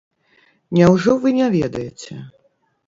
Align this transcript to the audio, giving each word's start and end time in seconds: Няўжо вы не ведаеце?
Няўжо 0.79 1.11
вы 1.27 1.37
не 1.39 1.47
ведаеце? 1.59 2.13